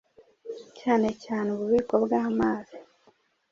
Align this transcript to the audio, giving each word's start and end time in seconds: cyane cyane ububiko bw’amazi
cyane 0.79 1.07
cyane 1.23 1.47
ububiko 1.51 1.95
bw’amazi 2.03 2.77